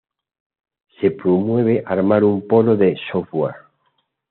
Se 0.99 1.11
promueve 1.11 1.83
armar 1.85 2.23
un 2.23 2.47
Polo 2.47 2.75
de 2.75 2.97
Software. 3.11 3.61